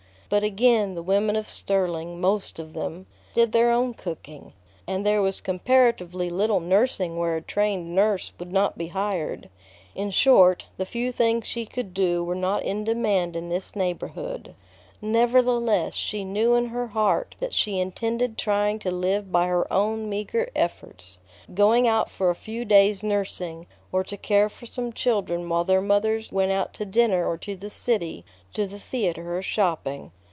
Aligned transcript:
But 0.29 0.45
again 0.45 0.95
the 0.95 1.03
women 1.03 1.35
of 1.35 1.49
Sterling, 1.49 2.21
most 2.21 2.57
of 2.57 2.71
them, 2.71 3.05
did 3.33 3.51
their 3.51 3.69
own 3.69 3.93
cooking, 3.93 4.53
and 4.87 5.05
there 5.05 5.21
was 5.21 5.41
comparatively 5.41 6.29
little 6.29 6.61
nursing 6.61 7.17
where 7.17 7.35
a 7.35 7.41
trained 7.41 7.93
nurse 7.93 8.31
would 8.39 8.49
not 8.49 8.77
be 8.77 8.87
hired. 8.87 9.49
In 9.93 10.09
short, 10.09 10.67
the 10.77 10.85
few 10.85 11.11
things 11.11 11.45
she 11.45 11.65
could 11.65 11.93
do 11.93 12.23
were 12.23 12.33
not 12.33 12.63
in 12.63 12.85
demand 12.85 13.35
in 13.35 13.49
this 13.49 13.75
neighborhood. 13.75 14.55
Nevertheless, 15.01 15.95
she 15.95 16.23
knew 16.23 16.55
in 16.55 16.67
her 16.67 16.87
heart 16.87 17.35
that 17.41 17.51
she 17.53 17.77
intended 17.81 18.37
trying 18.37 18.79
to 18.79 18.89
live 18.89 19.33
by 19.33 19.47
her 19.47 19.67
own 19.71 20.07
meagre 20.07 20.49
efforts, 20.55 21.17
going 21.53 21.89
out 21.89 22.09
for 22.09 22.29
a 22.29 22.35
few 22.35 22.63
days 22.63 23.03
nursing, 23.03 23.67
or 23.91 24.01
to 24.05 24.15
care 24.15 24.47
for 24.47 24.65
some 24.65 24.93
children 24.93 25.49
while 25.49 25.65
their 25.65 25.81
mothers 25.81 26.31
went 26.31 26.53
out 26.53 26.73
to 26.75 26.85
dinner 26.85 27.27
or 27.27 27.37
to 27.37 27.53
the 27.57 27.69
city, 27.69 28.23
to 28.53 28.65
the 28.65 28.79
theatre 28.79 29.37
or 29.37 29.41
shopping. 29.41 30.09